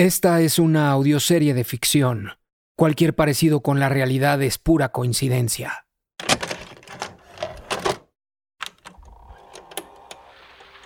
[0.00, 2.40] Esta es una audioserie de ficción.
[2.74, 5.84] Cualquier parecido con la realidad es pura coincidencia.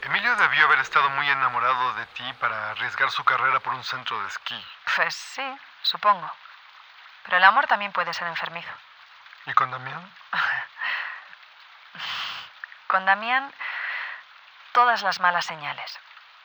[0.03, 4.21] Emilio debió haber estado muy enamorado de ti para arriesgar su carrera por un centro
[4.21, 4.61] de esquí.
[4.97, 5.47] Pues sí,
[5.83, 6.29] supongo.
[7.25, 8.73] Pero el amor también puede ser enfermizo.
[9.47, 10.13] ¿Y con Damián?
[12.89, 13.53] Con Damián,
[14.73, 16.01] todas las malas señales,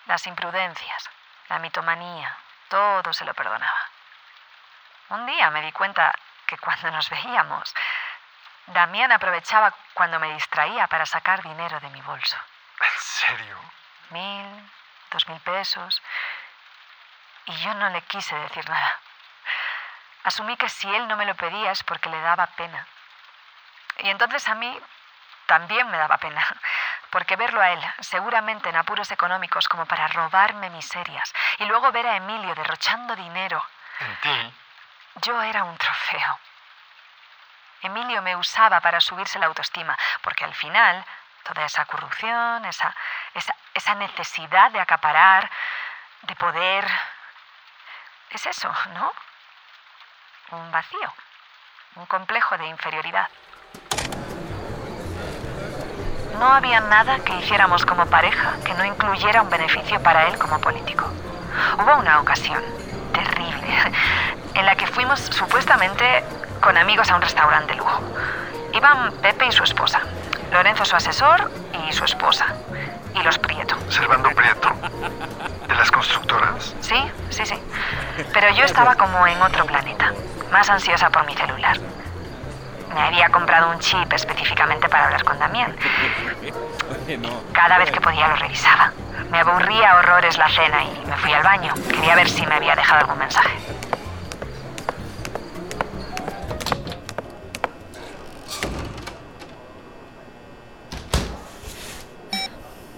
[0.05, 1.09] las imprudencias,
[1.49, 2.37] la mitomanía,
[2.69, 3.89] todo se lo perdonaba.
[5.09, 6.13] Un día me di cuenta
[6.45, 7.75] que cuando nos veíamos,
[8.67, 12.37] Damián aprovechaba cuando me distraía para sacar dinero de mi bolso.
[12.79, 13.57] ¿En serio?
[14.11, 14.71] Mil,
[15.11, 16.01] dos mil pesos.
[17.45, 18.99] Y yo no le quise decir nada.
[20.23, 22.85] Asumí que si él no me lo pedía es porque le daba pena.
[23.97, 24.79] Y entonces a mí
[25.47, 26.45] también me daba pena,
[27.09, 32.07] porque verlo a él, seguramente en apuros económicos como para robarme miserias, y luego ver
[32.07, 33.63] a Emilio derrochando dinero,
[33.99, 34.53] ¿En ti?
[35.15, 36.39] yo era un trofeo.
[37.81, 41.05] Emilio me usaba para subirse la autoestima, porque al final
[41.43, 42.95] toda esa corrupción, esa,
[43.33, 45.49] esa, esa necesidad de acaparar,
[46.21, 46.85] de poder,
[48.29, 49.13] es eso, ¿no?
[50.51, 51.13] Un vacío,
[51.95, 53.29] un complejo de inferioridad.
[56.39, 60.57] No había nada que hiciéramos como pareja que no incluyera un beneficio para él como
[60.59, 61.05] político.
[61.77, 62.63] Hubo una ocasión
[63.13, 63.67] terrible
[64.53, 66.23] en la que fuimos supuestamente
[66.61, 68.01] con amigos a un restaurante de lujo.
[68.73, 69.99] Iban Pepe y su esposa,
[70.51, 71.51] Lorenzo su asesor
[71.85, 72.45] y su esposa,
[73.13, 73.75] y los Prieto.
[73.89, 74.69] Servando Prieto.
[75.67, 76.73] ¿De las constructoras?
[76.79, 77.61] Sí, sí, sí.
[78.33, 80.13] Pero yo estaba como en otro planeta,
[80.51, 81.77] más ansiosa por mi celular.
[82.93, 85.75] Me había comprado un chip específicamente para hablar con Damián.
[87.53, 88.91] Cada vez que podía lo revisaba.
[89.31, 91.73] Me aburría horrores la cena y me fui al baño.
[91.89, 93.57] Quería ver si me había dejado algún mensaje.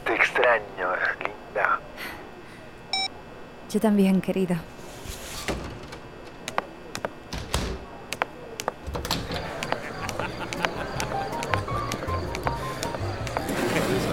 [0.06, 1.80] Te extraño, linda.
[3.70, 4.58] Yo también, querida.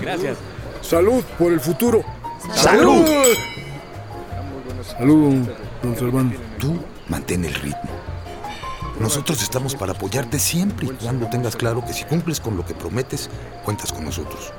[0.08, 0.38] Gracias.
[0.80, 2.02] Salud por el futuro.
[2.54, 3.04] ¡Salud!
[4.82, 5.46] Salud,
[5.82, 6.34] don Servando.
[6.58, 7.90] Tú mantén el ritmo.
[8.98, 12.72] Nosotros estamos para apoyarte siempre y cuando tengas claro que si cumples con lo que
[12.74, 13.28] prometes,
[13.66, 14.50] cuentas con nosotros.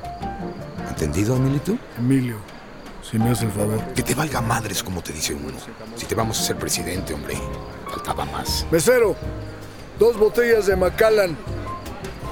[0.88, 1.76] ¿Entendido, Emilito?
[1.98, 2.38] Emilio,
[3.02, 3.80] si me hace el favor.
[3.96, 5.58] Que te valga madres como te dice uno.
[5.96, 7.36] Si te vamos a ser presidente, hombre,
[7.90, 8.68] faltaba más.
[8.70, 9.16] Mesero,
[9.98, 11.36] dos botellas de Macallan.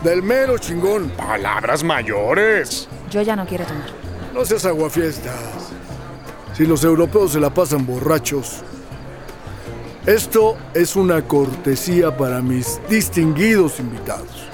[0.04, 1.10] Del mero chingón.
[1.10, 2.88] Palabras mayores.
[3.10, 3.90] Yo ya no quiero tomar.
[4.34, 5.72] No seas aguafiestas.
[6.54, 8.64] Si los europeos se la pasan borrachos.
[10.06, 14.48] Esto es una cortesía para mis distinguidos invitados.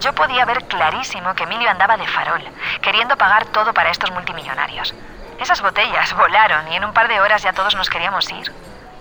[0.00, 2.42] Yo podía ver clarísimo que Emilio andaba de farol,
[2.82, 4.92] queriendo pagar todo para estos multimillonarios.
[5.40, 8.52] Esas botellas volaron y en un par de horas ya todos nos queríamos ir.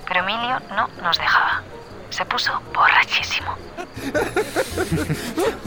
[0.08, 1.64] Pero Emilio no nos dejaba.
[2.10, 3.56] Se puso borrachísimo.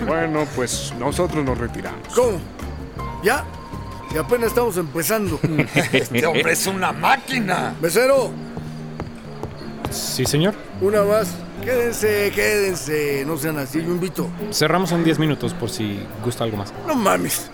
[0.06, 2.14] Bueno, pues nosotros nos retiramos.
[2.14, 2.38] ¿Cómo?
[3.24, 3.44] ¿Ya?
[4.14, 5.40] Y apenas estamos empezando.
[5.92, 7.74] Este hombre es una máquina.
[7.80, 8.30] Mesero,
[9.90, 10.54] Sí, señor.
[10.80, 11.28] una más.
[11.64, 13.24] Quédense, quédense.
[13.26, 14.28] No sean así, yo invito.
[14.52, 16.72] Cerramos en 10 minutos por si gusta algo más.
[16.86, 17.50] No mames.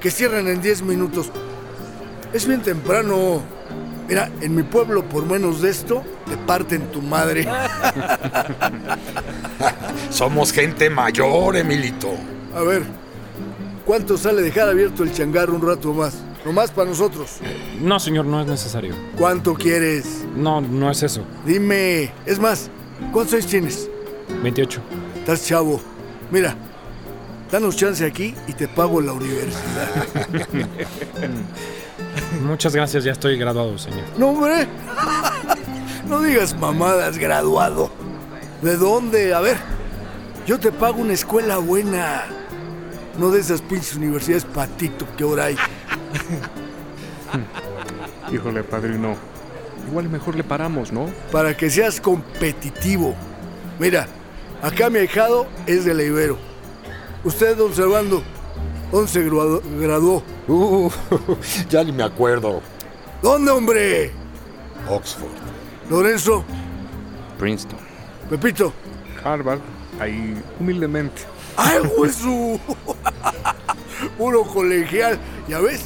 [0.00, 1.30] Que cierren en 10 minutos.
[2.32, 3.42] Es bien temprano.
[4.08, 7.46] Mira, en mi pueblo, por menos de esto, te parten tu madre.
[10.10, 12.10] Somos gente mayor, Emilito.
[12.54, 12.82] A ver,
[13.86, 16.14] ¿cuánto sale dejar abierto el changarro un rato más?
[16.44, 17.38] Nomás para nosotros.
[17.80, 18.94] No, señor, no es necesario.
[19.16, 20.24] ¿Cuánto quieres?
[20.36, 21.22] No, no es eso.
[21.46, 22.12] Dime.
[22.26, 22.70] Es más,
[23.12, 23.90] ¿cuántos años tienes?
[24.42, 24.80] 28.
[25.18, 25.80] Estás chavo.
[26.30, 26.54] Mira,
[27.50, 30.06] danos chance aquí y te pago la universidad.
[32.42, 34.04] Muchas gracias, ya estoy graduado, señor.
[34.18, 34.68] No, hombre.
[36.08, 37.90] No digas mamadas, graduado.
[38.62, 39.34] ¿De dónde?
[39.34, 39.56] A ver,
[40.46, 42.24] yo te pago una escuela buena.
[43.18, 45.56] No de esas pinches universidades patito que ahora hay.
[48.32, 49.16] Híjole, padrino.
[49.88, 51.06] Igual mejor le paramos, ¿no?
[51.30, 53.14] Para que seas competitivo.
[53.78, 54.06] Mira,
[54.62, 56.38] acá mi ahijado es de la Ibero.
[57.24, 58.22] Usted, don Servando,
[58.90, 60.22] ¿dónde se gradu- graduó?
[60.48, 60.90] Uh,
[61.70, 62.60] ya ni me acuerdo.
[63.22, 64.10] ¿Dónde, hombre?
[64.88, 65.30] Oxford.
[65.88, 66.44] Lorenzo,
[67.38, 67.78] Princeton.
[68.28, 68.72] Pepito.
[69.24, 69.60] Harvard,
[70.00, 71.22] ahí humildemente.
[71.56, 72.60] ¡Ay, Jesús!
[74.18, 75.18] Puro colegial.
[75.48, 75.82] ¿Ya ves?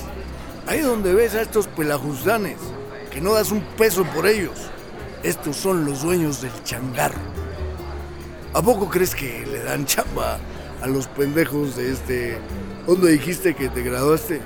[0.67, 2.58] Ahí donde ves a estos pelajustanes.
[3.11, 4.70] que no das un peso por ellos.
[5.22, 7.19] Estos son los dueños del changarro.
[8.52, 10.38] ¿A poco crees que le dan chamba
[10.82, 12.38] a los pendejos de este...
[12.87, 14.40] ¿Dónde dijiste que te graduaste?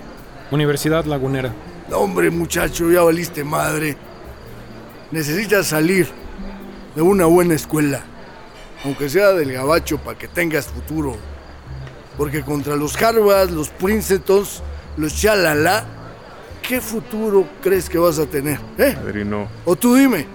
[0.51, 1.55] Universidad Lagunera.
[1.89, 3.97] No, hombre, muchacho, ya valiste madre.
[5.11, 6.09] Necesitas salir
[6.95, 8.03] de una buena escuela,
[8.85, 11.17] aunque sea del gabacho para que tengas futuro.
[12.17, 14.63] Porque contra los Harvard, los Princetons,
[14.97, 15.85] los Chalala,
[16.63, 18.61] ¿qué futuro crees que vas a tener?
[18.79, 18.93] ¿Eh?
[18.95, 20.27] Padrino, O tú dime.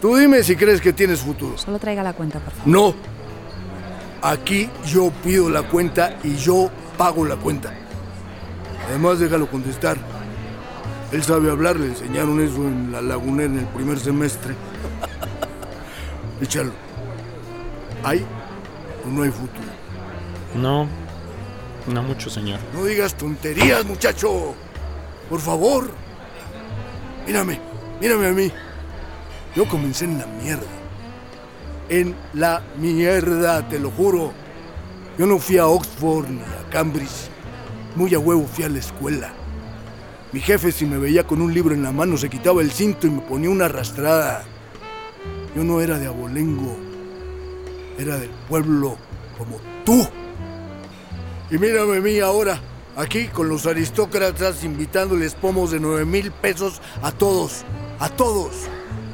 [0.00, 1.56] Tú dime si crees que tienes futuro.
[1.56, 2.68] Solo traiga la cuenta, por favor.
[2.68, 2.94] No.
[4.20, 7.72] Aquí yo pido la cuenta y yo pago la cuenta.
[8.88, 9.96] Además, déjalo contestar.
[11.10, 14.54] Él sabe hablar, le enseñaron eso en la lagunera en el primer semestre.
[16.40, 16.72] Échalo.
[18.02, 18.24] ¿Hay
[19.04, 19.68] o no hay futuro?
[20.54, 20.86] No,
[21.86, 22.60] no mucho, señor.
[22.72, 24.54] No digas tonterías, muchacho.
[25.28, 25.90] Por favor.
[27.26, 27.60] Mírame,
[28.00, 28.52] mírame a mí.
[29.54, 30.66] Yo comencé en la mierda.
[31.88, 34.32] En la mierda, te lo juro.
[35.18, 37.30] Yo no fui a Oxford ni a Cambridge.
[37.94, 39.32] Muy a huevo fui a la escuela.
[40.32, 43.06] Mi jefe, si me veía con un libro en la mano, se quitaba el cinto
[43.06, 44.44] y me ponía una arrastrada.
[45.54, 46.76] Yo no era de abolengo.
[47.98, 48.96] Era del pueblo
[49.38, 50.06] como tú.
[51.50, 52.58] Y mírame a mí ahora,
[52.96, 57.64] aquí con los aristócratas invitándoles pomos de nueve mil pesos a todos,
[58.00, 58.52] a todos,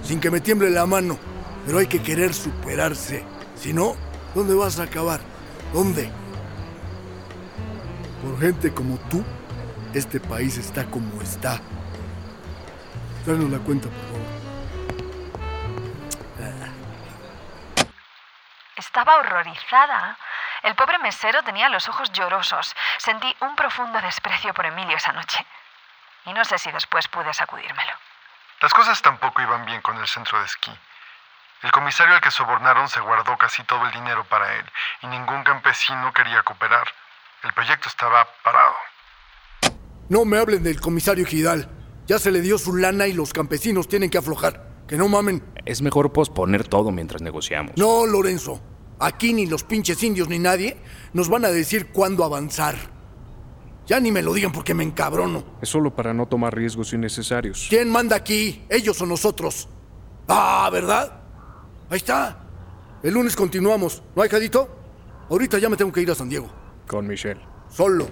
[0.02, 1.19] sin que me tiemble la mano.
[1.66, 3.22] Pero hay que querer superarse.
[3.60, 3.94] Si no,
[4.34, 5.20] ¿dónde vas a acabar?
[5.75, 6.10] ¿Dónde?
[8.25, 9.22] Por gente como tú,
[9.93, 11.60] este país está como está.
[13.26, 13.88] Danos la cuenta,
[18.90, 20.19] Estaba horrorizada.
[20.64, 22.75] El pobre mesero tenía los ojos llorosos.
[22.98, 25.46] Sentí un profundo desprecio por Emilio esa noche.
[26.26, 27.92] Y no sé si después pude sacudírmelo.
[28.60, 30.72] Las cosas tampoco iban bien con el centro de esquí.
[31.62, 34.64] El comisario al que sobornaron se guardó casi todo el dinero para él
[35.02, 36.88] y ningún campesino quería cooperar.
[37.44, 38.75] El proyecto estaba parado.
[40.08, 41.70] No me hablen del comisario Gidal.
[42.06, 44.60] Ya se le dio su lana y los campesinos tienen que aflojar.
[44.88, 45.54] Que no mamen.
[45.64, 47.76] Es mejor posponer todo mientras negociamos.
[47.76, 48.60] No, Lorenzo.
[49.00, 50.76] Aquí ni los pinches indios ni nadie
[51.14, 52.76] nos van a decir cuándo avanzar.
[53.87, 55.43] Ya ni me lo digan porque me encabrono.
[55.62, 57.67] es solo para no tomar riesgos innecesarios.
[57.70, 58.62] ¿Quién manda aquí?
[58.69, 59.69] ¿Ellos o nosotros?
[60.29, 61.23] Ah, ¿verdad?
[61.88, 62.44] Ahí está.
[63.02, 64.02] El lunes continuamos.
[64.14, 64.69] ¿No hay jadito?
[65.31, 66.50] Ahorita ya me tengo que ir a San Diego.
[66.87, 67.41] Con Michelle.
[67.70, 68.06] Solo.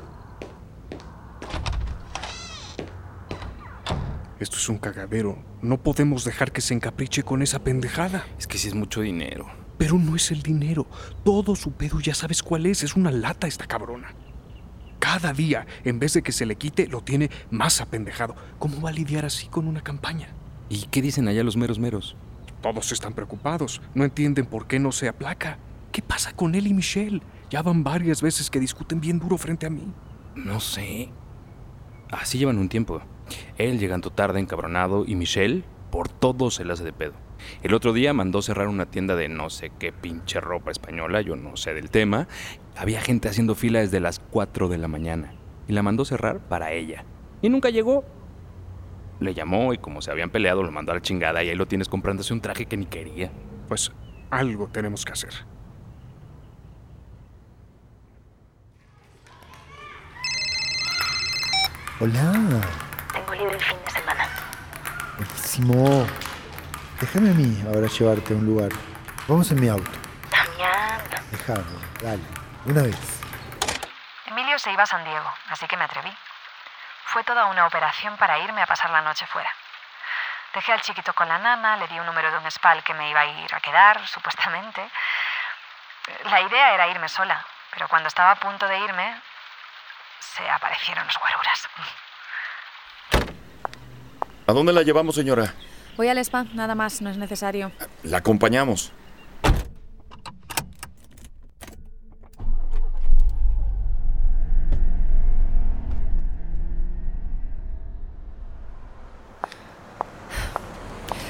[4.41, 5.37] Esto es un cagadero.
[5.61, 8.25] No podemos dejar que se encapriche con esa pendejada.
[8.39, 9.47] Es que sí es mucho dinero.
[9.79, 10.87] Pero no es el dinero.
[11.25, 12.83] Todo su pedo ya sabes cuál es.
[12.83, 14.15] Es una lata esta cabrona.
[14.99, 18.35] Cada día, en vez de que se le quite, lo tiene más apendejado.
[18.59, 20.29] ¿Cómo va a lidiar así con una campaña?
[20.69, 22.17] ¿Y qué dicen allá los meros meros?
[22.61, 23.81] Todos están preocupados.
[23.95, 25.59] No entienden por qué no se aplaca.
[25.93, 27.23] ¿Qué pasa con él y Michelle?
[27.51, 29.93] Ya van varias veces que discuten bien duro frente a mí.
[30.35, 31.11] No sé.
[32.11, 33.01] Así llevan un tiempo.
[33.57, 37.28] Él llegando tarde, encabronado, y Michelle, por todo se le hace de pedo.
[37.63, 41.37] El otro día mandó cerrar una tienda de no sé qué pinche ropa española, yo
[41.37, 42.29] no sé del tema.
[42.77, 45.35] Había gente haciendo fila desde las 4 de la mañana.
[45.67, 47.05] Y la mandó cerrar para ella.
[47.43, 48.05] Y nunca llegó.
[49.21, 51.67] Le llamó y como se habían peleado lo mandó a la chingada y ahí lo
[51.67, 53.31] tienes comprándose un traje que ni quería.
[53.67, 53.91] Pues
[54.31, 55.33] algo tenemos que hacer.
[62.01, 62.33] Hola,
[63.13, 64.29] Tengo libre el fin de semana.
[65.17, 66.07] buenísimo.
[67.01, 68.71] Déjame a mí ahora llevarte a un lugar.
[69.29, 69.89] Vamos en mi auto.
[70.31, 71.01] Damián.
[71.31, 71.63] Déjame,
[72.03, 72.23] dale.
[72.65, 72.99] Una vez.
[74.27, 76.13] Emilio se iba a San Diego, así que me atreví.
[77.05, 79.49] Fue toda una operación para irme a pasar la noche fuera.
[80.53, 83.09] Dejé al chiquito con la nana, le di un número de un spal que me
[83.11, 84.91] iba a ir a quedar, supuestamente.
[86.25, 89.23] La idea era irme sola, pero cuando estaba a punto de irme,
[90.19, 91.69] se aparecieron los guaruras.
[94.49, 95.55] ¿A dónde la llevamos, señora?
[95.99, 97.73] Voy al spa, nada más, no es necesario.
[98.05, 98.93] La acompañamos.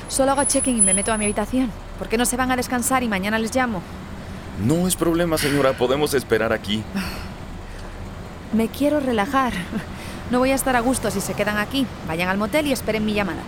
[0.08, 1.72] Solo hago check-in y me meto a mi habitación.
[1.98, 3.80] ¿Por qué no se van a descansar y mañana les llamo?
[4.62, 5.72] No es problema, señora.
[5.72, 6.84] Podemos esperar aquí.
[8.52, 9.54] Me quiero relajar.
[10.30, 11.86] No voy a estar a gusto si se quedan aquí.
[12.06, 13.40] Vayan al motel y esperen mi llamada.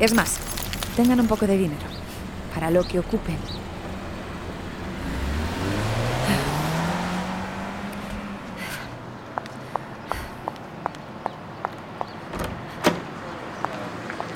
[0.00, 0.40] Es más,
[0.96, 1.86] tengan un poco de dinero.
[2.54, 3.38] Para lo que ocupen.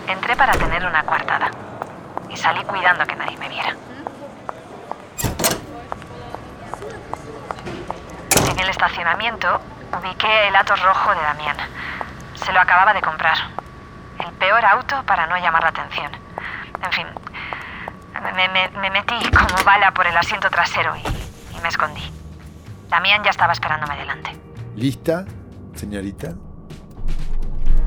[0.07, 1.51] Entré para tener una coartada
[2.31, 3.77] y salí cuidando que nadie me viera.
[8.51, 9.61] En el estacionamiento
[10.01, 11.57] ubiqué el Atos rojo de Damián.
[12.35, 13.66] Se lo acababa de comprar.
[14.39, 16.13] Peor auto para no llamar la atención.
[16.83, 17.07] En fin,
[18.35, 21.01] me, me- me metí como bala por el asiento trasero y,
[21.57, 22.03] y me escondí.
[22.89, 24.37] Damián ya estaba esperándome delante.
[24.77, 25.25] ¿Lista,
[25.75, 26.35] señorita?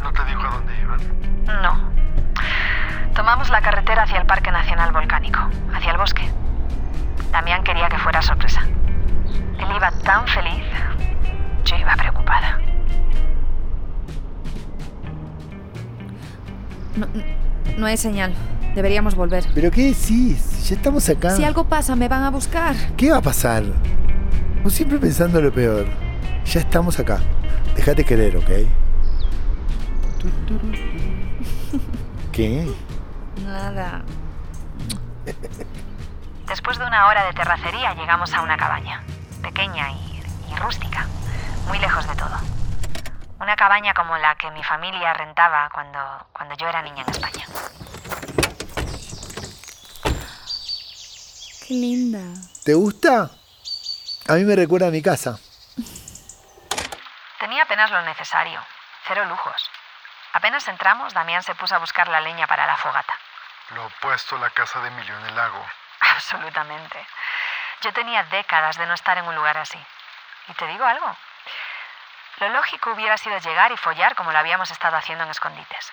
[0.01, 0.99] ¿No te dijo a dónde iban?
[1.61, 1.89] No.
[3.13, 5.39] Tomamos la carretera hacia el Parque Nacional Volcánico,
[5.73, 6.29] hacia el bosque.
[7.31, 8.61] Damián quería que fuera sorpresa.
[8.61, 10.63] Él iba tan feliz.
[11.65, 12.59] Yo iba preocupada.
[16.95, 17.07] No,
[17.77, 18.33] no hay señal.
[18.75, 19.45] Deberíamos volver.
[19.53, 20.69] ¿Pero qué decís?
[20.69, 21.31] Ya estamos acá.
[21.31, 22.75] Si algo pasa, me van a buscar.
[22.95, 23.63] ¿Qué va a pasar?
[24.63, 25.87] Vos siempre pensando lo peor.
[26.45, 27.19] Ya estamos acá.
[27.75, 28.49] Déjate querer, ¿ok?
[32.31, 32.67] ¿Qué?
[33.43, 34.01] Nada.
[36.47, 39.01] Después de una hora de terracería llegamos a una cabaña,
[39.41, 41.05] pequeña y, y rústica,
[41.67, 42.37] muy lejos de todo.
[43.39, 47.45] Una cabaña como la que mi familia rentaba cuando, cuando yo era niña en España.
[51.65, 52.19] Qué linda.
[52.65, 53.29] ¿Te gusta?
[54.27, 55.39] A mí me recuerda a mi casa.
[57.39, 58.61] Tenía apenas lo necesario,
[59.07, 59.71] cero lujos.
[60.33, 63.13] Apenas entramos, Damián se puso a buscar la leña para la fogata.
[63.73, 65.65] Lo opuesto a la casa de Emilio en el lago.
[66.01, 67.07] Absolutamente.
[67.81, 69.79] Yo tenía décadas de no estar en un lugar así.
[70.49, 71.15] Y te digo algo.
[72.39, 75.91] Lo lógico hubiera sido llegar y follar como lo habíamos estado haciendo en escondites.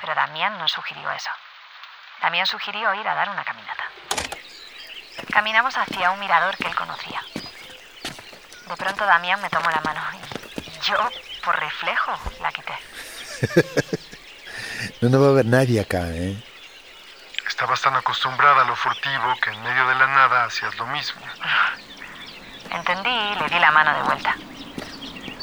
[0.00, 1.30] Pero Damián no sugirió eso.
[2.20, 3.84] Damián sugirió ir a dar una caminata.
[5.32, 7.22] Caminamos hacia un mirador que él conocía.
[8.68, 10.00] De pronto Damián me tomó la mano
[10.56, 10.96] y yo,
[11.44, 12.78] por reflejo, la quité.
[15.00, 16.36] No nos va a ver nadie acá, ¿eh?
[17.46, 21.22] Estabas tan acostumbrada a lo furtivo que en medio de la nada hacías lo mismo.
[22.70, 24.36] Entendí y le di la mano de vuelta.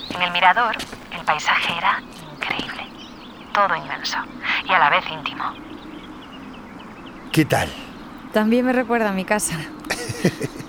[0.10, 0.76] En el mirador,
[1.18, 2.02] el paisaje era
[2.34, 2.88] increíble.
[3.54, 4.18] Todo inmenso
[4.68, 5.44] y a la vez íntimo.
[7.32, 7.70] ¿Qué tal?
[8.34, 9.56] También me recuerda a mi casa.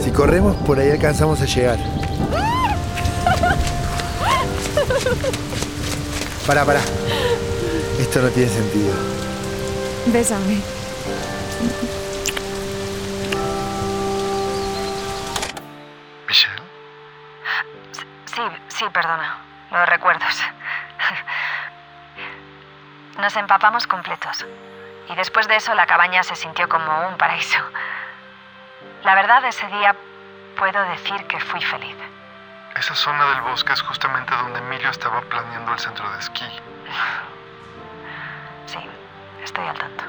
[0.00, 1.78] Si corremos, por ahí alcanzamos a llegar.
[6.46, 6.80] Pará, pará.
[7.98, 8.94] Esto no tiene sentido.
[10.06, 10.75] Bésame.
[18.86, 19.36] Sí, perdona.
[19.72, 20.42] Los recuerdos.
[23.18, 24.46] Nos empapamos completos.
[25.08, 27.58] Y después de eso la cabaña se sintió como un paraíso.
[29.02, 29.96] La verdad, ese día
[30.56, 31.96] puedo decir que fui feliz.
[32.76, 36.48] Esa zona del bosque es justamente donde Emilio estaba planeando el centro de esquí.
[38.66, 38.78] Sí,
[39.42, 40.04] estoy al tanto.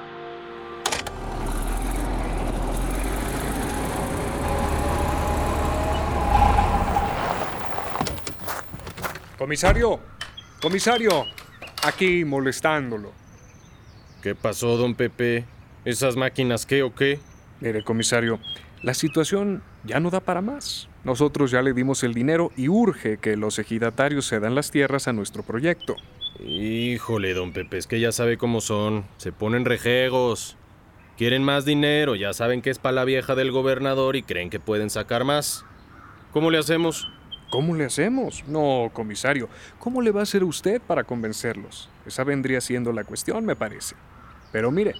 [9.37, 9.99] Comisario,
[10.63, 11.25] comisario,
[11.83, 13.11] aquí molestándolo.
[14.23, 15.45] ¿Qué pasó, don Pepe?
[15.85, 17.19] ¿Esas máquinas qué o qué?
[17.61, 18.39] Mire, comisario,
[18.81, 20.89] la situación ya no da para más.
[21.03, 25.13] Nosotros ya le dimos el dinero y urge que los ejidatarios cedan las tierras a
[25.13, 25.95] nuestro proyecto.
[26.43, 29.05] Híjole, don Pepe, es que ya sabe cómo son.
[29.17, 30.57] Se ponen rejegos.
[31.15, 34.59] Quieren más dinero, ya saben que es para la vieja del gobernador y creen que
[34.59, 35.63] pueden sacar más.
[36.31, 37.07] ¿Cómo le hacemos?
[37.49, 38.43] ¿Cómo le hacemos?
[38.47, 39.47] No, comisario,
[39.79, 41.89] ¿cómo le va a hacer usted para convencerlos?
[42.05, 43.95] Esa vendría siendo la cuestión, me parece.
[44.51, 44.95] Pero mire,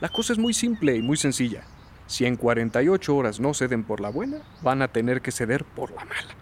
[0.00, 1.64] la cosa es muy simple y muy sencilla.
[2.06, 5.90] Si en 48 horas no ceden por la buena, van a tener que ceder por
[5.90, 6.34] la mala.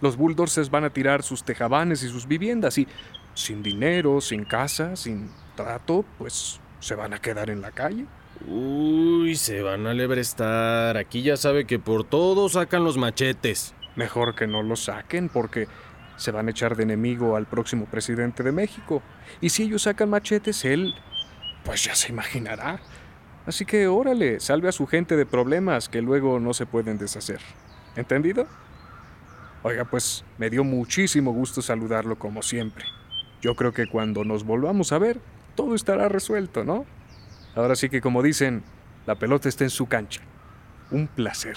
[0.00, 2.86] Los bulldozers van a tirar sus tejabanes y sus viviendas y
[3.34, 8.06] sin dinero, sin casa, sin trato, pues se van a quedar en la calle.
[8.48, 10.96] Uy, se van a lebrestar.
[10.96, 13.74] Aquí ya sabe que por todo sacan los machetes.
[13.96, 15.68] Mejor que no lo saquen porque
[16.16, 19.02] se van a echar de enemigo al próximo presidente de México.
[19.40, 20.94] Y si ellos sacan machetes, él,
[21.64, 22.80] pues ya se imaginará.
[23.46, 27.40] Así que órale, salve a su gente de problemas que luego no se pueden deshacer.
[27.96, 28.46] ¿Entendido?
[29.64, 32.84] Oiga, pues me dio muchísimo gusto saludarlo como siempre.
[33.40, 35.20] Yo creo que cuando nos volvamos a ver,
[35.54, 36.86] todo estará resuelto, ¿no?
[37.54, 38.62] Ahora sí que como dicen,
[39.06, 40.22] la pelota está en su cancha.
[40.90, 41.56] Un placer.